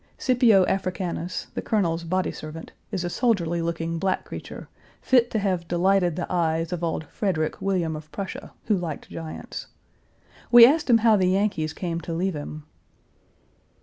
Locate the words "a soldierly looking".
3.03-3.99